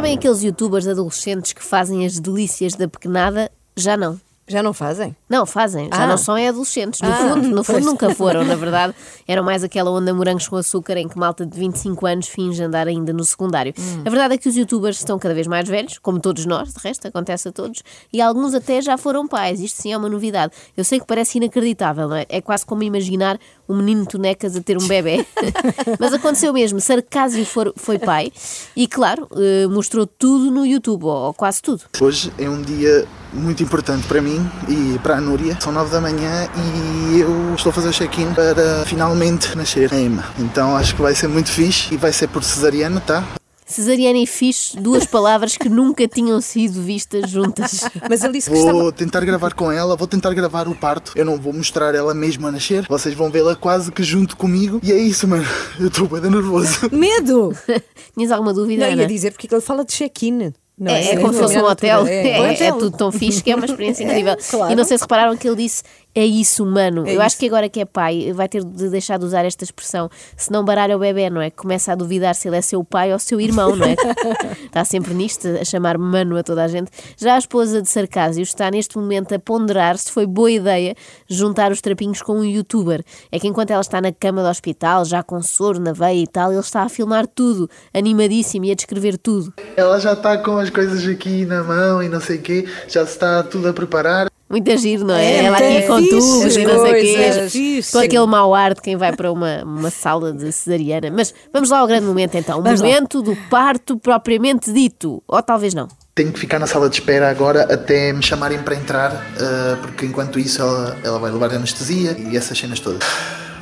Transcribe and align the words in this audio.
Sabem 0.00 0.16
aqueles 0.16 0.42
youtubers 0.42 0.88
adolescentes 0.88 1.52
que 1.52 1.62
fazem 1.62 2.06
as 2.06 2.18
delícias 2.18 2.72
da 2.74 2.88
pequenada? 2.88 3.50
Já 3.76 3.98
não. 3.98 4.18
Já 4.48 4.64
não 4.64 4.72
fazem? 4.72 5.14
Não, 5.28 5.46
fazem. 5.46 5.88
Já 5.94 6.02
Ah. 6.02 6.06
não 6.08 6.16
são 6.16 6.36
é 6.36 6.48
adolescentes. 6.48 7.00
No 7.02 7.08
Ah, 7.08 7.16
fundo, 7.16 7.48
no 7.50 7.62
fundo 7.62 7.74
pois. 7.76 7.84
nunca 7.84 8.12
foram, 8.16 8.42
na 8.42 8.56
verdade. 8.56 8.92
Eram 9.28 9.44
mais 9.44 9.62
aquela 9.62 9.92
onda 9.92 10.12
morangos 10.12 10.48
com 10.48 10.56
açúcar 10.56 10.96
em 10.96 11.06
que 11.06 11.16
malta 11.16 11.46
de 11.46 11.56
25 11.56 12.04
anos 12.04 12.26
finge 12.26 12.60
andar 12.60 12.88
ainda 12.88 13.12
no 13.12 13.22
secundário. 13.24 13.72
Hum. 13.78 14.02
A 14.04 14.10
verdade 14.10 14.34
é 14.34 14.38
que 14.38 14.48
os 14.48 14.56
youtubers 14.56 14.96
estão 14.98 15.20
cada 15.20 15.34
vez 15.34 15.46
mais 15.46 15.68
velhos, 15.68 15.98
como 15.98 16.18
todos 16.18 16.46
nós, 16.46 16.72
de 16.74 16.80
resto, 16.82 17.06
acontece 17.06 17.46
a 17.48 17.52
todos, 17.52 17.80
e 18.12 18.20
alguns 18.20 18.52
até 18.54 18.82
já 18.82 18.96
foram 18.98 19.28
pais. 19.28 19.60
Isto 19.60 19.82
sim 19.82 19.92
é 19.92 19.96
uma 19.96 20.08
novidade. 20.08 20.52
Eu 20.76 20.82
sei 20.82 20.98
que 20.98 21.06
parece 21.06 21.38
inacreditável, 21.38 22.08
não 22.08 22.16
é? 22.16 22.26
É 22.28 22.40
quase 22.40 22.66
como 22.66 22.82
imaginar 22.82 23.38
um 23.70 23.76
menino 23.76 24.04
tonecas 24.04 24.56
a 24.56 24.60
ter 24.60 24.76
um 24.76 24.86
bebê. 24.86 25.24
Mas 25.98 26.12
aconteceu 26.12 26.52
mesmo. 26.52 26.80
Sarcásio 26.80 27.46
foi 27.76 27.98
pai 27.98 28.32
e, 28.74 28.88
claro, 28.88 29.28
eh, 29.36 29.66
mostrou 29.68 30.06
tudo 30.06 30.50
no 30.50 30.66
YouTube, 30.66 31.04
ou 31.04 31.32
quase 31.32 31.62
tudo. 31.62 31.82
Hoje 32.00 32.32
é 32.36 32.50
um 32.50 32.60
dia 32.60 33.06
muito 33.32 33.62
importante 33.62 34.06
para 34.08 34.20
mim 34.20 34.44
e 34.68 34.98
para 34.98 35.16
a 35.16 35.20
Núria. 35.20 35.56
São 35.60 35.72
nove 35.72 35.92
da 35.92 36.00
manhã 36.00 36.48
e 36.56 37.20
eu 37.20 37.54
estou 37.54 37.70
a 37.70 37.72
fazer 37.72 37.88
o 37.88 37.92
check-in 37.92 38.34
para 38.34 38.84
finalmente 38.84 39.56
nascer 39.56 39.92
a 39.94 40.00
Emma. 40.00 40.24
Então 40.38 40.76
acho 40.76 40.96
que 40.96 41.02
vai 41.02 41.14
ser 41.14 41.28
muito 41.28 41.50
fixe 41.50 41.94
e 41.94 41.96
vai 41.96 42.12
ser 42.12 42.28
por 42.28 42.42
cesariana, 42.42 43.00
tá? 43.00 43.24
Cesariana 43.70 44.18
e 44.18 44.26
fixe, 44.26 44.76
duas 44.76 45.06
palavras 45.06 45.56
que 45.56 45.68
nunca 45.68 46.06
tinham 46.08 46.40
sido 46.40 46.82
vistas 46.82 47.30
juntas. 47.30 47.84
Mas 48.08 48.24
ele 48.24 48.34
disse 48.34 48.50
que 48.50 48.56
estava. 48.56 48.78
Vou 48.78 48.92
tentar 48.92 49.24
gravar 49.24 49.54
com 49.54 49.70
ela, 49.70 49.94
vou 49.96 50.08
tentar 50.08 50.34
gravar 50.34 50.66
o 50.66 50.74
parto. 50.74 51.12
Eu 51.14 51.24
não 51.24 51.38
vou 51.38 51.52
mostrar 51.52 51.94
ela 51.94 52.12
mesmo 52.12 52.46
a 52.46 52.52
nascer. 52.52 52.86
Vocês 52.88 53.14
vão 53.14 53.30
vê-la 53.30 53.54
quase 53.54 53.92
que 53.92 54.02
junto 54.02 54.36
comigo. 54.36 54.80
E 54.82 54.90
é 54.90 54.98
isso, 54.98 55.28
mano. 55.28 55.46
Eu 55.78 55.86
estou 55.88 56.08
bem 56.08 56.20
nervoso. 56.30 56.90
Medo! 56.90 57.56
Tinhas 58.14 58.32
alguma 58.32 58.52
dúvida, 58.52 58.86
Não, 58.86 58.92
Ana? 58.92 59.02
ia 59.02 59.08
dizer 59.08 59.30
porque 59.32 59.52
ele 59.52 59.60
fala 59.60 59.84
de 59.84 59.92
check-in. 59.92 60.52
Não 60.80 60.90
É, 60.90 61.10
é 61.12 61.16
como 61.18 61.32
se 61.34 61.38
fosse 61.38 61.58
um 61.58 61.64
hotel. 61.64 62.06
É, 62.06 62.54
é 62.54 62.72
tudo 62.72 62.90
tão 62.96 63.12
fixe 63.12 63.42
que 63.42 63.50
é 63.50 63.54
uma 63.54 63.66
experiência 63.66 64.02
incrível. 64.02 64.34
claro. 64.50 64.72
E 64.72 64.74
não 64.74 64.84
sei 64.84 64.96
se 64.96 65.04
repararam 65.04 65.36
que 65.36 65.46
ele 65.46 65.56
disse 65.56 65.82
é 66.14 66.24
isso, 66.24 66.66
mano. 66.66 67.06
É 67.06 67.14
Eu 67.14 67.20
acho 67.20 67.34
isso. 67.34 67.38
que 67.38 67.46
agora 67.46 67.68
que 67.68 67.80
é 67.80 67.84
pai 67.84 68.32
vai 68.32 68.48
ter 68.48 68.64
de 68.64 68.88
deixar 68.88 69.18
de 69.18 69.24
usar 69.24 69.44
esta 69.44 69.62
expressão. 69.62 70.10
Se 70.36 70.50
não 70.50 70.64
baralha 70.64 70.96
o 70.96 71.00
bebê, 71.00 71.30
não 71.30 71.40
é? 71.40 71.50
Começa 71.50 71.92
a 71.92 71.94
duvidar 71.94 72.34
se 72.34 72.48
ele 72.48 72.56
é 72.56 72.62
seu 72.62 72.82
pai 72.82 73.12
ou 73.12 73.18
seu 73.18 73.40
irmão, 73.40 73.76
não 73.76 73.86
é? 73.86 73.94
está 74.66 74.84
sempre 74.84 75.14
nisto, 75.14 75.46
a 75.46 75.64
chamar 75.64 75.98
mano 75.98 76.36
a 76.36 76.42
toda 76.42 76.64
a 76.64 76.68
gente. 76.68 76.90
Já 77.16 77.36
a 77.36 77.38
esposa 77.38 77.80
de 77.80 77.88
Sarcásio 77.88 78.42
está 78.42 78.70
neste 78.70 78.98
momento 78.98 79.34
a 79.34 79.38
ponderar 79.38 79.96
se 79.98 80.10
foi 80.10 80.26
boa 80.26 80.50
ideia 80.50 80.94
juntar 81.28 81.70
os 81.70 81.80
trapinhos 81.80 82.22
com 82.22 82.38
um 82.38 82.44
youtuber. 82.44 83.04
É 83.30 83.38
que 83.38 83.46
enquanto 83.46 83.70
ela 83.70 83.80
está 83.80 84.00
na 84.00 84.12
cama 84.12 84.42
do 84.42 84.48
hospital, 84.48 85.04
já 85.04 85.22
com 85.22 85.40
soro 85.42 85.78
na 85.78 85.92
veia 85.92 86.22
e 86.22 86.26
tal, 86.26 86.50
ele 86.50 86.60
está 86.60 86.82
a 86.82 86.88
filmar 86.88 87.26
tudo, 87.26 87.70
animadíssimo 87.94 88.64
e 88.64 88.72
a 88.72 88.74
descrever 88.74 89.16
tudo. 89.16 89.52
Ela 89.76 90.00
já 90.00 90.14
está 90.14 90.38
com 90.38 90.58
as 90.58 90.70
coisas 90.70 91.06
aqui 91.06 91.46
na 91.46 91.62
mão 91.62 92.02
e 92.02 92.08
não 92.08 92.20
sei 92.20 92.38
o 92.38 92.42
quê. 92.42 92.66
Já 92.88 93.06
se 93.06 93.12
está 93.12 93.42
tudo 93.42 93.68
a 93.68 93.72
preparar. 93.72 94.28
Muito 94.50 94.76
giro, 94.76 95.04
não 95.04 95.14
é? 95.14 95.24
É, 95.24 95.44
Ela 95.44 95.56
aqui 95.58 95.86
com 95.86 95.96
fixe, 95.98 96.10
tubos 96.10 96.56
e 96.56 96.64
não 96.66 96.82
sei 96.82 96.90
o 96.92 96.94
quê. 97.04 97.16
coisas. 97.16 97.52
Fixe. 97.52 97.92
Com 97.92 97.98
aquele 97.98 98.26
mau 98.26 98.52
ar 98.52 98.74
de 98.74 98.80
quem 98.82 98.96
vai 98.96 99.14
para 99.14 99.30
uma, 99.30 99.62
uma 99.62 99.90
sala 99.90 100.32
de 100.32 100.50
cesariana. 100.50 101.08
Mas 101.10 101.32
vamos 101.52 101.70
lá 101.70 101.78
ao 101.78 101.86
grande 101.86 102.06
momento 102.06 102.34
então. 102.36 102.58
O 102.58 102.62
Vamos 102.62 102.80
lá. 102.80 102.86
momento 102.88 103.22
do 103.22 103.36
parto 103.48 103.96
propriamente 103.96 104.72
dito. 104.72 105.22
Ou 105.28 105.40
talvez 105.40 105.72
não. 105.72 105.86
Tenho 106.16 106.32
que 106.32 106.40
ficar 106.40 106.58
na 106.58 106.66
sala 106.66 106.88
de 106.88 106.96
espera 106.96 107.30
agora 107.30 107.72
até 107.72 108.12
me 108.12 108.22
chamarem 108.22 108.58
para 108.58 108.74
entrar, 108.74 109.12
ah, 109.40 109.78
porque 109.80 110.04
enquanto 110.04 110.38
isso 110.38 110.60
ela, 110.60 110.98
ela 111.04 111.18
vai 111.20 111.30
levar 111.30 111.54
anestesia 111.54 112.16
e 112.18 112.36
essas 112.36 112.58
cenas 112.58 112.80
todas. 112.80 113.00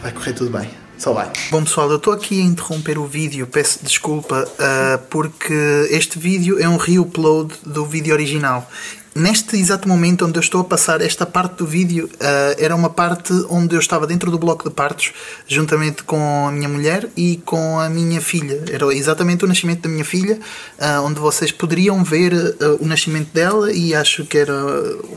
Vai 0.02 0.10
correr 0.12 0.32
tudo 0.32 0.56
bem. 0.58 0.70
Só 0.96 1.12
vai. 1.12 1.30
Bom 1.52 1.62
pessoal, 1.62 1.88
eu 1.90 1.96
estou 1.98 2.12
aqui 2.12 2.40
a 2.40 2.44
interromper 2.44 2.98
o 2.98 3.06
vídeo, 3.06 3.46
peço 3.46 3.78
desculpa, 3.84 4.44
ah, 4.58 4.98
porque 5.08 5.86
este 5.90 6.18
vídeo 6.18 6.58
é 6.60 6.68
um 6.68 6.76
reupload 6.76 7.54
do 7.64 7.84
vídeo 7.86 8.12
original. 8.12 8.68
Neste 9.14 9.56
exato 9.56 9.88
momento 9.88 10.26
onde 10.26 10.38
eu 10.38 10.42
estou 10.42 10.60
a 10.60 10.64
passar 10.64 11.00
esta 11.00 11.26
parte 11.26 11.56
do 11.56 11.66
vídeo, 11.66 12.08
ah, 12.20 12.54
era 12.58 12.74
uma 12.74 12.90
parte 12.90 13.32
onde 13.48 13.74
eu 13.74 13.80
estava 13.80 14.06
dentro 14.06 14.30
do 14.30 14.38
bloco 14.38 14.68
de 14.68 14.74
partos, 14.74 15.12
juntamente 15.46 16.02
com 16.02 16.46
a 16.46 16.52
minha 16.52 16.68
mulher 16.68 17.08
e 17.16 17.40
com 17.44 17.78
a 17.80 17.88
minha 17.88 18.20
filha. 18.20 18.62
Era 18.70 18.86
exatamente 18.94 19.44
o 19.44 19.48
nascimento 19.48 19.82
da 19.82 19.88
minha 19.88 20.04
filha, 20.04 20.38
ah, 20.78 21.00
onde 21.02 21.18
vocês 21.18 21.50
poderiam 21.50 22.04
ver 22.04 22.32
ah, 22.34 22.76
o 22.80 22.86
nascimento 22.86 23.32
dela 23.32 23.72
e 23.72 23.94
acho 23.94 24.24
que 24.24 24.38
era 24.38 24.54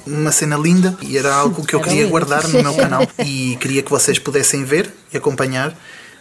uma 0.08 0.32
cena 0.32 0.58
linda 0.58 0.98
e 1.02 1.18
era 1.18 1.34
algo 1.34 1.66
que 1.66 1.76
eu 1.76 1.82
queria 1.82 2.08
guardar 2.08 2.48
no 2.48 2.62
meu 2.62 2.74
canal 2.74 3.08
e 3.26 3.58
queria 3.60 3.84
que 3.84 3.90
vocês 3.90 4.18
pudessem 4.18 4.64
ver 4.64 4.92
e 5.14 5.18
acompanhar. 5.18 5.76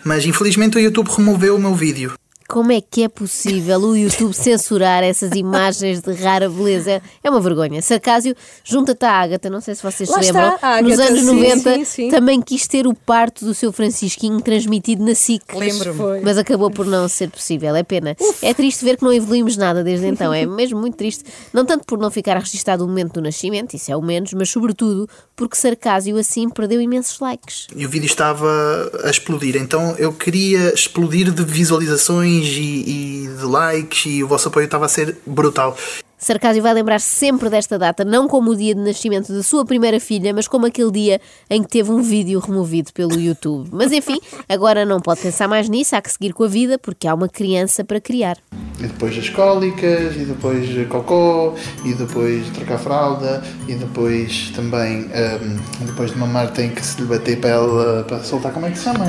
Mas 0.04 0.24
infelizmente 0.24 0.76
o 0.76 0.80
YouTube 0.80 1.08
removeu 1.08 1.56
o 1.56 1.58
meu 1.58 1.74
vídeo. 1.74 2.12
Como 2.50 2.72
é 2.72 2.80
que 2.80 3.04
é 3.04 3.08
possível 3.08 3.78
o 3.78 3.96
YouTube 3.96 4.34
censurar 4.34 5.04
essas 5.04 5.30
imagens 5.36 6.00
de 6.00 6.12
rara 6.14 6.48
beleza? 6.48 7.00
É 7.22 7.30
uma 7.30 7.40
vergonha. 7.40 7.80
Sarcásio, 7.80 8.34
junta-te 8.64 9.04
à 9.04 9.12
Ágata, 9.12 9.48
não 9.48 9.60
sei 9.60 9.76
se 9.76 9.82
vocês 9.84 10.08
Lá 10.08 10.20
se 10.20 10.30
está, 10.30 10.50
lembram. 10.54 10.58
a 10.68 10.82
Nos 10.82 10.98
anos 10.98 11.20
sim, 11.20 11.26
90 11.26 11.74
sim, 11.74 11.84
sim. 11.84 12.10
também 12.10 12.42
quis 12.42 12.66
ter 12.66 12.88
o 12.88 12.92
parto 12.92 13.44
do 13.44 13.54
seu 13.54 13.72
Francisquinho 13.72 14.40
transmitido 14.40 15.04
na 15.04 15.14
SIC. 15.14 15.44
Lembro-me. 15.54 16.22
Mas 16.22 16.38
acabou 16.38 16.72
por 16.72 16.86
não 16.86 17.06
ser 17.06 17.30
possível. 17.30 17.76
É 17.76 17.84
pena. 17.84 18.16
É 18.42 18.52
triste 18.52 18.84
ver 18.84 18.96
que 18.96 19.04
não 19.04 19.12
evoluímos 19.12 19.56
nada 19.56 19.84
desde 19.84 20.08
então. 20.08 20.34
É 20.34 20.44
mesmo 20.44 20.80
muito 20.80 20.96
triste. 20.96 21.22
Não 21.52 21.64
tanto 21.64 21.84
por 21.86 22.00
não 22.00 22.10
ficar 22.10 22.36
registado 22.36 22.84
o 22.84 22.88
momento 22.88 23.12
do 23.12 23.22
nascimento, 23.22 23.74
isso 23.74 23.92
é 23.92 23.96
o 23.96 24.02
menos, 24.02 24.32
mas 24.32 24.50
sobretudo 24.50 25.08
porque 25.36 25.56
Sarcásio 25.56 26.18
assim 26.18 26.50
perdeu 26.50 26.80
imensos 26.80 27.20
likes. 27.20 27.68
E 27.76 27.86
o 27.86 27.88
vídeo 27.88 28.06
estava 28.06 28.90
a 29.04 29.08
explodir, 29.08 29.56
então 29.56 29.94
eu 29.98 30.12
queria 30.12 30.74
explodir 30.74 31.30
de 31.30 31.44
visualizações 31.44 32.39
e, 32.46 33.24
e 33.24 33.28
de 33.28 33.44
likes 33.44 34.06
e 34.06 34.22
o 34.22 34.28
vosso 34.28 34.48
apoio 34.48 34.64
estava 34.64 34.86
a 34.86 34.88
ser 34.88 35.18
brutal. 35.26 35.76
Sarcásio 36.20 36.62
vai 36.62 36.74
lembrar 36.74 37.00
sempre 37.00 37.48
desta 37.48 37.78
data, 37.78 38.04
não 38.04 38.28
como 38.28 38.50
o 38.50 38.56
dia 38.56 38.74
de 38.74 38.80
nascimento 38.82 39.32
da 39.32 39.42
sua 39.42 39.64
primeira 39.64 39.98
filha, 39.98 40.34
mas 40.34 40.46
como 40.46 40.66
aquele 40.66 40.90
dia 40.90 41.20
em 41.48 41.62
que 41.62 41.68
teve 41.70 41.90
um 41.90 42.02
vídeo 42.02 42.38
removido 42.38 42.92
pelo 42.92 43.18
YouTube. 43.18 43.70
Mas 43.72 43.90
enfim, 43.90 44.20
agora 44.46 44.84
não 44.84 45.00
pode 45.00 45.22
pensar 45.22 45.48
mais 45.48 45.66
nisso, 45.70 45.96
há 45.96 46.02
que 46.02 46.12
seguir 46.12 46.34
com 46.34 46.44
a 46.44 46.46
vida, 46.46 46.78
porque 46.78 47.08
há 47.08 47.14
uma 47.14 47.26
criança 47.26 47.82
para 47.82 47.98
criar. 47.98 48.36
E 48.78 48.82
depois 48.82 49.16
as 49.16 49.30
cólicas, 49.30 50.14
e 50.14 50.26
depois 50.26 50.68
cocô, 50.88 51.54
e 51.86 51.94
depois 51.94 52.46
trocar 52.50 52.78
fralda, 52.78 53.42
e 53.66 53.74
depois 53.74 54.50
também, 54.54 55.06
hum, 55.06 55.86
depois 55.86 56.10
de 56.12 56.18
mamar 56.18 56.52
tem 56.52 56.68
que 56.68 56.84
se 56.84 57.00
lhe 57.00 57.06
bater 57.06 57.40
para 57.40 57.50
ela, 57.50 58.04
para 58.04 58.22
soltar, 58.22 58.52
como 58.52 58.66
é 58.66 58.70
que 58.70 58.76
se 58.76 58.84
chama? 58.84 59.06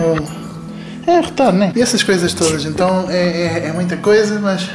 É 1.08 1.20
rotar, 1.20 1.52
né? 1.52 1.72
E 1.76 1.82
essas 1.82 2.04
coisas 2.04 2.34
todas, 2.34 2.66
então 2.66 3.10
é, 3.10 3.16
é, 3.16 3.68
é 3.68 3.72
muita 3.74 3.98
coisa, 3.98 4.40
mas 4.40 4.70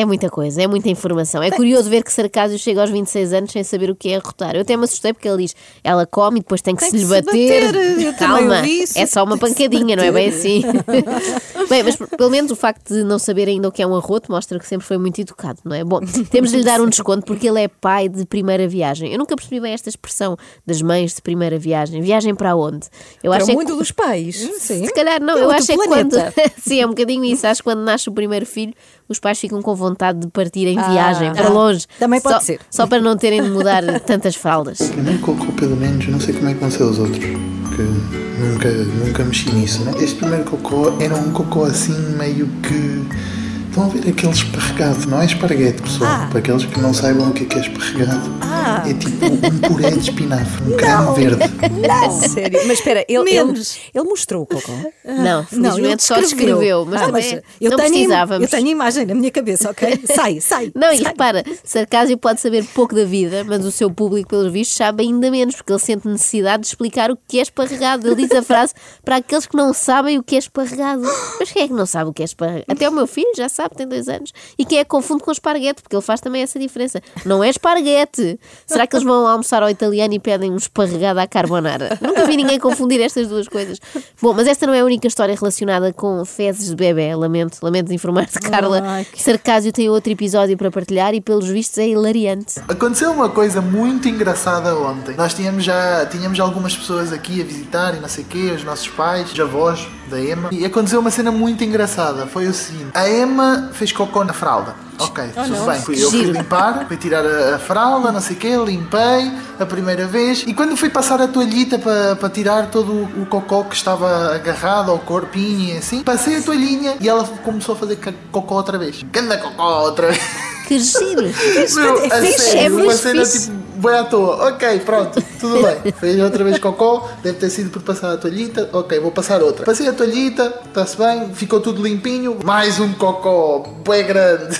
É 0.00 0.04
muita 0.06 0.30
coisa, 0.30 0.62
é 0.62 0.66
muita 0.66 0.88
informação. 0.88 1.42
É 1.42 1.50
curioso 1.50 1.90
ver 1.90 2.02
que 2.02 2.10
Sarcásio 2.12 2.58
chega 2.58 2.80
aos 2.80 2.88
26 2.90 3.32
anos 3.34 3.52
sem 3.52 3.62
saber 3.62 3.90
o 3.90 3.94
que 3.94 4.08
é 4.08 4.16
rotar. 4.16 4.54
Eu 4.54 4.62
até 4.62 4.74
me 4.76 4.84
assustei 4.84 5.12
porque 5.12 5.28
ele 5.28 5.42
diz: 5.42 5.54
ela 5.84 6.06
come 6.06 6.38
e 6.38 6.42
depois 6.42 6.62
tem 6.62 6.74
que 6.74 6.80
Tem 6.80 6.90
se 6.90 6.96
lhe 6.96 7.04
bater. 7.04 7.66
bater. 7.66 8.16
Calma, 8.16 8.62
é 8.94 9.06
só 9.06 9.22
uma 9.24 9.36
pancadinha, 9.36 9.96
não 9.96 10.04
é 10.04 10.10
bem 10.10 10.28
assim? 10.30 10.62
bem, 11.68 11.82
mas 11.82 11.96
pelo 11.96 12.30
menos 12.30 12.50
o 12.50 12.56
facto 12.56 12.94
de 12.94 13.04
não 13.04 13.18
saber 13.18 13.48
ainda 13.48 13.68
o 13.68 13.72
que 13.72 13.82
é 13.82 13.86
um 13.86 13.94
arroto 13.94 14.30
mostra 14.32 14.58
que 14.58 14.66
sempre 14.66 14.86
foi 14.86 14.96
muito 14.98 15.20
educado, 15.20 15.58
não 15.64 15.74
é? 15.76 15.84
Bom, 15.84 16.00
temos 16.30 16.50
de 16.50 16.56
lhe 16.58 16.64
dar 16.64 16.80
um 16.80 16.88
desconto 16.88 17.24
porque 17.26 17.48
ele 17.48 17.60
é 17.60 17.68
pai 17.68 18.08
de 18.08 18.24
primeira 18.24 18.66
viagem. 18.66 19.12
Eu 19.12 19.18
nunca 19.18 19.36
percebi 19.36 19.60
bem 19.60 19.72
esta 19.72 19.88
expressão 19.88 20.36
das 20.66 20.80
mães 20.80 21.14
de 21.14 21.22
primeira 21.22 21.58
viagem. 21.58 22.00
Viagem 22.00 22.34
para 22.34 22.56
onde? 22.56 22.86
Eu 23.22 23.30
Para 23.32 23.42
acho 23.42 23.50
o 23.50 23.52
é 23.52 23.54
mundo 23.56 23.72
que- 23.72 23.78
dos 23.78 23.90
pais. 23.90 24.36
Sim. 24.60 24.86
se 24.86 24.92
calhar 24.94 25.20
não, 25.20 25.36
É 25.36 25.42
eu 25.42 25.50
acho 25.50 25.66
que 25.66 25.76
quando. 25.76 26.16
Sim, 26.62 26.80
é 26.80 26.86
um 26.86 26.90
bocadinho 26.90 27.24
isso. 27.24 27.46
Acho 27.46 27.60
que 27.62 27.64
quando 27.64 27.80
nasce 27.80 28.08
o 28.08 28.12
primeiro 28.12 28.46
filho, 28.46 28.72
os 29.10 29.18
pais 29.18 29.38
ficam 29.38 29.60
com 29.60 29.74
vontade 29.74 30.20
de 30.20 30.28
partir 30.28 30.66
em 30.68 30.78
Ah, 30.78 30.88
viagem 30.88 31.32
para 31.34 31.48
ah, 31.48 31.50
longe. 31.50 31.84
também 31.98 32.20
pode 32.20 32.36
Só- 32.36 32.40
ser. 32.40 32.60
Só 32.70 32.86
para 32.86 33.02
não 33.02 33.16
terem 33.16 33.42
de 33.42 33.50
mudar 33.50 33.82
tantas 34.06 34.36
fraldas. 34.36 34.78
primeiro 34.78 35.18
cocô 35.18 35.52
pelo 35.52 35.76
menos, 35.76 36.06
não 36.08 36.20
sei 36.20 36.32
como 36.34 36.48
é 36.48 36.54
que 36.54 36.60
vão 36.60 36.70
ser 36.70 36.84
os 36.84 36.98
outros, 36.98 37.18
porque 37.18 37.82
nunca, 37.82 38.70
nunca 39.04 39.24
mexi 39.24 39.50
nisso, 39.52 39.82
né? 39.84 39.92
Este 39.98 40.14
primeiro 40.16 40.44
cocô 40.44 40.92
era 41.00 41.14
um 41.14 41.32
cocô 41.32 41.64
assim 41.64 41.92
meio 42.16 42.46
que... 42.62 43.39
Estão 43.70 43.84
a 43.84 43.88
ver 43.88 44.08
aquele 44.10 44.32
esparregado, 44.32 45.06
não 45.06 45.22
é 45.22 45.26
esparguete, 45.26 45.80
pessoal? 45.80 46.10
Ah. 46.10 46.26
Para 46.28 46.40
aqueles 46.40 46.64
que 46.64 46.80
não 46.80 46.92
saibam 46.92 47.30
o 47.30 47.32
que 47.32 47.44
é, 47.44 47.46
que 47.46 47.56
é 47.56 47.60
esparregado. 47.60 48.34
Ah. 48.40 48.82
É 48.84 48.92
tipo 48.94 49.26
um 49.26 49.58
puré 49.68 49.90
de 49.92 49.98
espinafre, 50.00 50.72
um 50.72 50.76
creme 50.76 51.14
verde. 51.14 51.44
Não, 51.86 52.10
sério. 52.10 52.60
Mas 52.66 52.78
espera, 52.78 53.04
ele, 53.08 53.30
ele, 53.30 53.62
ele 53.94 54.04
mostrou 54.04 54.42
o 54.42 54.46
cocô. 54.46 54.72
Não, 55.04 55.22
Não, 55.24 55.44
felizmente 55.44 55.86
ele 55.86 56.00
só 56.00 56.20
descreveu. 56.20 56.84
Mas 56.84 57.00
Ah, 57.00 57.06
também 57.06 57.42
eu 57.60 57.70
não 57.70 57.76
tenho, 57.76 57.90
precisávamos. 57.90 58.42
Eu 58.42 58.48
tenho 58.50 58.66
a 58.66 58.70
imagem 58.70 59.06
na 59.06 59.14
minha 59.14 59.30
cabeça, 59.30 59.70
ok? 59.70 60.00
Sai, 60.14 60.40
sai. 60.40 60.72
Não, 60.74 60.92
e 60.92 60.98
sai. 60.98 61.06
repara, 61.06 61.44
Sarcásio 61.62 62.18
pode 62.18 62.40
saber 62.40 62.64
pouco 62.74 62.92
da 62.94 63.04
vida, 63.04 63.44
mas 63.44 63.64
o 63.64 63.70
seu 63.70 63.88
público, 63.88 64.30
pelos 64.30 64.52
vistos, 64.52 64.76
sabe 64.76 65.04
ainda 65.04 65.30
menos, 65.30 65.54
porque 65.54 65.72
ele 65.72 65.78
sente 65.78 66.08
necessidade 66.08 66.62
de 66.62 66.68
explicar 66.68 67.12
o 67.12 67.16
que 67.28 67.38
é 67.38 67.42
esparregado. 67.42 68.08
Ele 68.08 68.26
diz 68.26 68.36
a 68.36 68.42
frase 68.42 68.74
para 69.04 69.16
aqueles 69.16 69.46
que 69.46 69.56
não 69.56 69.72
sabem 69.72 70.18
o 70.18 70.24
que 70.24 70.34
é 70.34 70.38
esparregado. 70.40 71.02
Mas 71.38 71.52
quem 71.52 71.62
é 71.62 71.68
que 71.68 71.74
não 71.74 71.86
sabe 71.86 72.10
o 72.10 72.12
que 72.12 72.22
é 72.22 72.24
esparregado? 72.24 72.64
Até 72.68 72.88
o 72.88 72.92
meu 72.92 73.06
filho 73.06 73.30
já 73.36 73.48
sabe. 73.48 73.59
Sabe, 73.60 73.74
tem 73.76 73.86
dois 73.86 74.08
anos. 74.08 74.32
E 74.58 74.64
quem 74.64 74.78
é 74.78 74.84
que 74.84 74.90
confunde 74.90 75.22
com 75.22 75.30
esparguete, 75.30 75.82
porque 75.82 75.94
ele 75.94 76.02
faz 76.02 76.20
também 76.20 76.42
essa 76.42 76.58
diferença. 76.58 77.00
Não 77.26 77.42
é 77.44 77.50
esparguete. 77.50 78.38
Será 78.66 78.86
que 78.86 78.96
eles 78.96 79.04
vão 79.04 79.26
almoçar 79.26 79.62
ao 79.62 79.68
italiano 79.70 80.14
e 80.14 80.18
pedem 80.18 80.50
um 80.50 80.56
esparregado 80.56 81.20
à 81.20 81.26
carbonara? 81.26 81.98
Nunca 82.00 82.24
vi 82.26 82.36
ninguém 82.36 82.58
confundir 82.58 83.00
estas 83.00 83.28
duas 83.28 83.46
coisas. 83.48 83.78
Bom, 84.20 84.32
mas 84.32 84.46
esta 84.46 84.66
não 84.66 84.74
é 84.74 84.80
a 84.80 84.84
única 84.84 85.06
história 85.06 85.34
relacionada 85.34 85.92
com 85.92 86.24
fezes 86.24 86.68
de 86.68 86.76
bebê. 86.76 87.14
Lamento, 87.14 87.58
lamento 87.62 87.92
informar-te, 87.92 88.38
Carla. 88.40 88.80
Ai, 88.84 89.04
que- 89.04 89.22
Sarcásio 89.22 89.72
tem 89.72 89.88
outro 89.88 90.12
episódio 90.12 90.56
para 90.56 90.70
partilhar 90.70 91.14
e, 91.14 91.20
pelos 91.20 91.46
vistos, 91.48 91.78
é 91.78 91.88
hilariante. 91.88 92.60
Aconteceu 92.68 93.10
uma 93.12 93.28
coisa 93.28 93.60
muito 93.60 94.08
engraçada 94.08 94.76
ontem. 94.78 95.14
Nós 95.16 95.34
tínhamos 95.34 95.64
já 95.64 96.06
tínhamos 96.06 96.38
algumas 96.40 96.76
pessoas 96.76 97.12
aqui 97.12 97.40
a 97.40 97.44
visitar 97.44 97.94
e 97.96 98.00
não 98.00 98.08
sei 98.08 98.24
o 98.24 98.26
quê, 98.26 98.52
os 98.56 98.64
nossos 98.64 98.88
pais, 98.88 99.30
os 99.32 99.38
avós 99.40 99.86
da 100.10 100.20
Emma. 100.20 100.48
E 100.52 100.64
aconteceu 100.64 101.00
uma 101.00 101.10
cena 101.10 101.30
muito 101.30 101.64
engraçada. 101.64 102.26
Foi 102.26 102.46
o 102.46 102.52
seguinte: 102.52 102.90
a 102.94 103.08
Emma 103.08 103.70
fez 103.72 103.92
cocô 103.92 104.24
na 104.24 104.32
fralda. 104.32 104.74
Ok, 104.98 105.24
tudo 105.32 105.64
bem. 105.64 105.80
Fui, 105.80 106.02
eu 106.02 106.10
fui 106.10 106.24
limpar, 106.24 106.84
fui 106.86 106.96
tirar 106.98 107.24
a, 107.24 107.56
a 107.56 107.58
fralda, 107.58 108.12
não 108.12 108.20
sei 108.20 108.36
o 108.36 108.38
quê, 108.38 108.56
limpei 108.56 109.32
a 109.58 109.64
primeira 109.64 110.06
vez. 110.06 110.44
E 110.46 110.52
quando 110.52 110.76
fui 110.76 110.90
passar 110.90 111.20
a 111.22 111.28
toalhita 111.28 111.78
para 111.78 112.16
para 112.16 112.28
tirar 112.28 112.66
todo 112.70 112.92
o, 112.92 113.22
o 113.22 113.26
cocô 113.26 113.64
que 113.64 113.74
estava 113.74 114.34
agarrado 114.34 114.90
ao 114.90 114.98
corpinho 114.98 115.74
e 115.74 115.78
assim, 115.78 116.02
passei 116.02 116.36
a 116.36 116.42
toalhinha 116.42 116.96
e 117.00 117.08
ela 117.08 117.24
começou 117.42 117.74
a 117.74 117.78
fazer 117.78 117.98
cocô 118.30 118.54
outra 118.54 118.76
vez. 118.76 119.02
Ganda 119.10 119.38
cocô 119.38 119.62
outra 119.62 120.08
vez. 120.08 120.20
Que 120.66 120.78
giro! 120.78 121.22
Meu, 121.74 122.06
a 122.12 122.20
fixe, 122.20 122.38
sério, 122.38 122.80
é 122.80 122.82
uma 122.84 122.92
cena 122.94 123.24
fixe. 123.24 123.50
tipo, 123.50 123.59
bem 123.80 123.98
à 123.98 124.04
toa. 124.04 124.48
Ok, 124.48 124.80
pronto, 124.80 125.22
tudo 125.40 125.62
bem. 125.62 125.92
Fez 125.92 126.20
outra 126.20 126.44
vez 126.44 126.58
cocó, 126.58 127.08
deve 127.22 127.38
ter 127.38 127.50
sido 127.50 127.70
por 127.70 127.82
passar 127.82 128.12
a 128.12 128.16
toalhita. 128.16 128.68
Ok, 128.72 128.98
vou 129.00 129.10
passar 129.10 129.42
outra. 129.42 129.64
Passei 129.64 129.88
a 129.88 129.92
toalhita, 129.92 130.54
está-se 130.66 130.96
bem, 130.96 131.34
ficou 131.34 131.60
tudo 131.60 131.82
limpinho. 131.82 132.38
Mais 132.44 132.78
um 132.78 132.92
cocó, 132.92 133.64
bem 133.86 134.06
grande. 134.06 134.58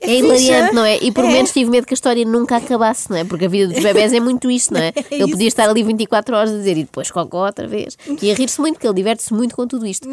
É 0.00 0.06
fixe, 0.06 0.18
hilariante, 0.18 0.70
é? 0.70 0.72
não 0.72 0.84
é? 0.84 0.98
E 1.02 1.12
por 1.12 1.24
É. 1.24 1.28
menos 1.28 1.52
tive 1.52 1.70
medo 1.70 1.86
que 1.86 1.92
a 1.92 1.94
história 1.94 2.24
nunca 2.24 2.56
acabasse, 2.56 3.10
não 3.10 3.16
é? 3.18 3.24
Porque 3.24 3.44
a 3.44 3.48
vida 3.48 3.72
dos 3.72 3.82
bebés 3.82 4.12
é 4.12 4.20
muito 4.20 4.50
isto, 4.50 4.72
não 4.72 4.80
é? 4.80 4.92
Ele 5.10 5.22
isso. 5.24 5.30
podia 5.32 5.48
estar 5.48 5.68
ali 5.68 5.82
24 5.82 6.34
horas 6.36 6.50
a 6.50 6.56
dizer 6.56 6.76
e 6.78 6.84
depois 6.84 7.10
cocó 7.10 7.46
outra 7.46 7.66
vez. 7.66 7.98
E 8.22 8.30
a 8.30 8.34
rir-se 8.34 8.60
muito, 8.60 8.74
porque 8.74 8.86
ele 8.86 8.94
diverte-se 8.94 9.32
muito 9.34 9.54
com 9.54 9.66
tudo 9.66 9.86
isto. 9.86 10.08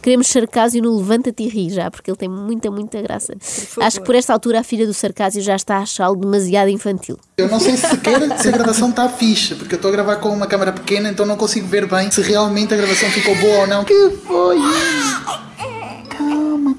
Queremos 0.00 0.28
Sarcásio 0.28 0.82
no 0.82 0.96
Levanta-te 0.96 1.42
e 1.42 1.48
ri 1.48 1.70
já, 1.70 1.90
porque 1.90 2.10
ele 2.10 2.16
tem 2.16 2.28
muita, 2.28 2.70
muita 2.70 3.02
graça. 3.02 3.34
Acho 3.80 4.00
que 4.00 4.06
por 4.06 4.14
esta 4.14 4.32
altura 4.32 4.60
a 4.60 4.62
filha 4.62 4.86
do 4.86 4.94
Sarcásio 4.94 5.42
já 5.42 5.56
está 5.56 5.76
a 5.76 5.80
achá-lo 5.82 6.16
demasiado 6.16 6.68
infantil. 6.68 7.18
Eu 7.36 7.48
não 7.48 7.58
sei 7.58 7.76
sequer 7.76 8.38
se 8.38 8.48
a 8.48 8.52
gravação 8.52 8.90
está 8.90 9.08
fixe, 9.08 9.54
porque 9.56 9.74
eu 9.74 9.76
estou 9.76 9.88
a 9.88 9.92
gravar 9.92 10.16
com 10.16 10.28
uma 10.28 10.46
câmera 10.46 10.72
pequena, 10.72 11.08
então 11.10 11.26
não 11.26 11.36
consigo 11.36 11.66
ver 11.66 11.86
bem 11.86 12.10
se 12.10 12.22
realmente 12.22 12.72
a 12.72 12.76
gravação 12.76 13.08
ficou 13.10 13.34
boa 13.36 13.60
ou 13.62 13.66
não. 13.66 13.84
Que 13.84 14.10
foi? 14.24 14.56
Calma, 14.56 15.51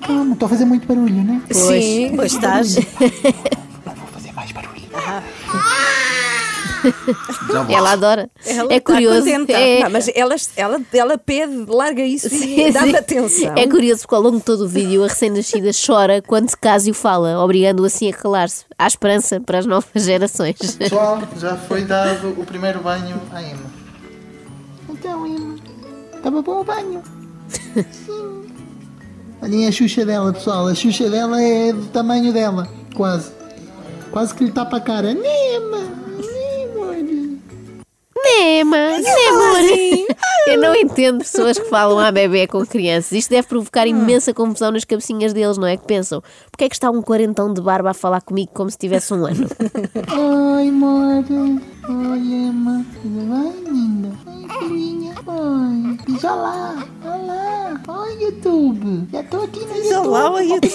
calma. 0.06 0.34
Estou 0.34 0.46
a 0.46 0.50
fazer 0.50 0.66
muito 0.66 0.88
barulho, 0.88 1.24
né? 1.24 1.42
Sim, 1.52 2.14
pois 2.16 2.34
estás. 2.34 2.76
Vou 2.76 4.08
fazer 4.12 4.32
mais 4.34 4.52
barulho. 4.52 4.84
Ela 7.70 7.92
adora. 7.94 8.30
Ela 8.46 8.74
é 8.74 8.78
está 8.78 8.94
curioso. 8.94 9.28
É, 9.50 9.84
Não, 9.84 9.90
mas 9.90 10.10
ela, 10.14 10.36
ela, 10.56 10.82
ela 10.92 11.18
pede, 11.18 11.66
larga 11.68 12.04
isso 12.04 12.30
Sim, 12.30 12.68
e 12.68 12.72
dá-me 12.72 12.96
atenção. 12.96 13.54
É 13.56 13.68
curioso 13.68 14.02
porque 14.02 14.16
ao 14.16 14.22
longo 14.22 14.38
de 14.38 14.44
todo 14.44 14.66
o 14.66 14.68
vídeo 14.68 15.04
a 15.04 15.08
recém-nascida 15.08 15.72
chora 15.86 16.22
quando 16.22 16.54
Cásio 16.58 16.94
fala, 16.94 17.40
obrigando-o 17.40 17.86
assim 17.86 18.10
a 18.10 18.14
calar-se. 18.14 18.66
Há 18.78 18.88
esperança 18.88 19.40
para 19.40 19.60
as 19.60 19.66
novas 19.66 20.04
gerações. 20.04 20.58
Pessoal, 20.78 21.22
já 21.38 21.56
foi 21.56 21.84
dado 21.84 22.30
o 22.38 22.46
primeiro 22.46 22.80
banho 22.82 23.20
à 23.32 23.42
Emma. 23.42 23.72
Então, 24.90 25.26
Emma, 25.26 25.56
estava 26.16 26.42
bom 26.42 26.62
o 26.62 26.64
banho? 26.64 27.02
Sim. 27.92 28.33
Olhem 29.44 29.68
a 29.68 29.72
xuxa 29.74 30.06
dela, 30.06 30.32
pessoal. 30.32 30.68
A 30.68 30.74
xuxa 30.74 31.10
dela 31.10 31.42
é 31.42 31.74
do 31.74 31.86
tamanho 31.88 32.32
dela, 32.32 32.66
quase. 32.96 33.30
Quase 34.10 34.34
que 34.34 34.46
lhe 34.46 34.52
tapa 34.54 34.78
a 34.78 34.80
cara. 34.80 35.14
Nema, 35.14 35.80
Nema. 36.64 37.18
Nema, 38.24 38.78
Nema. 39.02 40.08
Eu 40.48 40.62
não 40.62 40.74
entendo 40.74 41.18
pessoas 41.18 41.60
que 41.60 41.66
falam 41.66 42.00
à 42.00 42.10
bebê 42.10 42.48
com 42.48 42.66
crianças. 42.66 43.12
Isto 43.12 43.32
deve 43.32 43.46
provocar 43.50 43.86
imensa 43.86 44.34
confusão 44.34 44.72
nas 44.72 44.86
cabecinhas 44.86 45.34
deles, 45.34 45.58
não 45.58 45.68
é? 45.68 45.76
Que 45.76 45.86
pensam, 45.86 46.24
porque 46.50 46.64
é 46.64 46.70
que 46.70 46.76
está 46.76 46.90
um 46.90 47.02
quarentão 47.02 47.54
de 47.54 47.60
barba 47.62 47.92
a 47.92 47.94
falar 47.94 48.22
comigo 48.22 48.52
como 48.54 48.72
se 48.72 48.78
tivesse 48.78 49.14
um 49.14 49.26
ano? 49.26 49.46
Oi, 50.56 50.70
amor. 50.70 51.26
Oi, 51.90 52.18
Emma. 52.18 52.86
Tudo 53.02 53.20
bem, 53.20 53.74
linda? 53.74 54.10
Oi, 54.26 54.60
filhinha. 54.60 55.14
Oi. 55.28 55.98
Diz 56.08 56.24
olá. 56.24 56.76
Oi, 57.86 58.24
YouTube. 58.24 59.08
Já 59.12 59.20
estou 59.20 59.44
aqui 59.44 59.60
no 59.60 59.74
Diz 59.74 59.92
olá 59.92 60.22
ao 60.22 60.42
YouTube. 60.42 60.70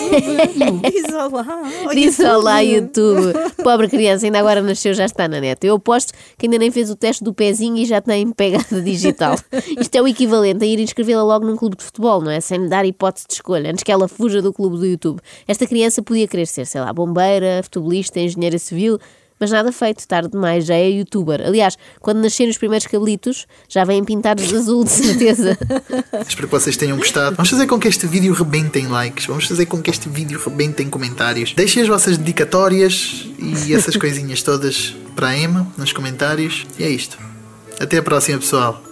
Disse 1.94 2.24
olá, 2.24 2.60
YouTube. 2.60 3.32
Pobre 3.62 3.88
criança, 3.88 4.26
ainda 4.26 4.38
agora 4.38 4.60
nasceu, 4.60 4.92
já 4.92 5.06
está 5.06 5.26
na 5.26 5.40
net. 5.40 5.66
Eu 5.66 5.76
aposto 5.76 6.12
que 6.36 6.44
ainda 6.44 6.58
nem 6.58 6.70
fez 6.70 6.90
o 6.90 6.96
teste 6.96 7.24
do 7.24 7.32
pezinho 7.32 7.78
e 7.78 7.86
já 7.86 8.02
tem 8.02 8.30
pegada 8.32 8.82
digital. 8.82 9.36
Isto 9.80 9.94
é 9.96 10.02
o 10.02 10.08
equivalente 10.08 10.62
a 10.62 10.66
ir 10.66 10.80
inscrevê-la 10.80 11.22
logo 11.22 11.46
num 11.46 11.56
clube 11.56 11.76
de 11.78 11.84
futebol, 11.84 12.20
não 12.20 12.30
é? 12.30 12.40
Sem 12.40 12.58
lhe 12.58 12.68
dar 12.68 12.84
hipótese 12.84 13.26
de 13.26 13.34
escolha, 13.34 13.70
antes 13.70 13.82
que 13.82 13.90
ela 13.90 14.06
fuja 14.06 14.42
do 14.42 14.52
clube 14.52 14.76
do 14.76 14.84
YouTube. 14.84 15.20
Esta 15.46 15.66
criança 15.66 16.02
podia 16.02 16.28
querer 16.28 16.46
ser, 16.46 16.66
sei 16.66 16.82
lá, 16.82 16.92
bombeira, 16.92 17.62
futebolista, 17.62 18.20
engenheira 18.20 18.58
civil. 18.58 18.98
Mas 19.38 19.50
nada 19.50 19.70
feito, 19.72 20.06
tarde 20.06 20.30
demais, 20.30 20.64
já 20.64 20.74
é 20.74 20.88
youtuber. 20.88 21.40
Aliás, 21.44 21.76
quando 22.00 22.18
nascerem 22.18 22.50
os 22.50 22.58
primeiros 22.58 22.86
cabelitos, 22.86 23.46
já 23.68 23.84
vêm 23.84 24.04
pintados 24.04 24.48
de 24.48 24.56
azul, 24.56 24.84
de 24.84 24.90
certeza. 24.90 25.58
Espero 26.26 26.48
que 26.48 26.54
vocês 26.54 26.76
tenham 26.76 26.96
gostado. 26.96 27.36
Vamos 27.36 27.50
fazer 27.50 27.66
com 27.66 27.78
que 27.78 27.88
este 27.88 28.06
vídeo 28.06 28.32
rebente 28.32 28.78
em 28.78 28.86
likes. 28.86 29.26
Vamos 29.26 29.46
fazer 29.46 29.66
com 29.66 29.80
que 29.80 29.90
este 29.90 30.08
vídeo 30.08 30.40
rebente 30.44 30.82
em 30.82 30.90
comentários. 30.90 31.52
Deixem 31.54 31.82
as 31.82 31.88
vossas 31.88 32.16
dedicatórias 32.18 33.26
e 33.38 33.74
essas 33.74 33.96
coisinhas 33.96 34.42
todas 34.42 34.94
para 35.14 35.28
a 35.28 35.38
Emma 35.38 35.66
nos 35.76 35.92
comentários. 35.92 36.66
E 36.78 36.84
é 36.84 36.90
isto. 36.90 37.18
Até 37.80 37.98
a 37.98 38.02
próxima, 38.02 38.38
pessoal. 38.38 38.87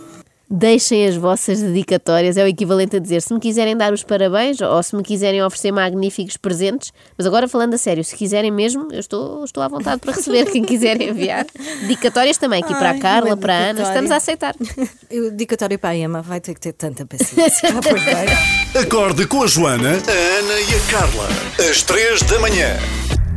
Deixem 0.48 1.08
as 1.08 1.16
vossas 1.16 1.60
dedicatórias, 1.60 2.36
é 2.36 2.44
o 2.44 2.46
equivalente 2.46 2.96
a 2.96 3.00
dizer 3.00 3.20
se 3.20 3.34
me 3.34 3.40
quiserem 3.40 3.76
dar 3.76 3.92
os 3.92 4.04
parabéns 4.04 4.60
ou 4.60 4.80
se 4.80 4.94
me 4.94 5.02
quiserem 5.02 5.42
oferecer 5.42 5.72
magníficos 5.72 6.36
presentes. 6.36 6.92
Mas 7.18 7.26
agora 7.26 7.48
falando 7.48 7.74
a 7.74 7.78
sério, 7.78 8.04
se 8.04 8.14
quiserem 8.14 8.52
mesmo, 8.52 8.88
eu 8.92 9.00
estou, 9.00 9.44
estou 9.44 9.60
à 9.60 9.66
vontade 9.66 10.00
para 10.00 10.12
receber 10.12 10.46
quem 10.46 10.62
quiser 10.64 11.00
enviar. 11.00 11.46
Dedicatórias 11.82 12.38
também, 12.38 12.62
aqui 12.62 12.72
para 12.74 12.90
a 12.90 12.92
Ai, 12.92 12.98
Carla, 13.00 13.36
para 13.36 13.54
a 13.54 13.58
Ana, 13.70 13.82
estamos 13.82 14.10
a 14.10 14.16
aceitar. 14.16 14.54
O 15.08 15.30
dedicatório 15.30 15.78
para 15.78 15.90
a 15.90 15.96
Emma 15.96 16.20
vai 16.20 16.40
ter 16.40 16.52
que 16.52 16.60
ter 16.60 16.72
tanta 16.72 17.06
paciência. 17.06 17.70
Acorde 18.78 19.26
com 19.26 19.42
a 19.42 19.46
Joana, 19.46 19.90
a 19.90 20.38
Ana 20.38 20.60
e 20.60 20.74
a 20.74 20.90
Carla. 20.90 21.28
Às 21.70 21.82
três 21.82 22.22
da 22.22 22.38
manhã. 22.40 22.76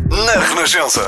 Na 0.09 0.39
Renascença. 0.41 1.01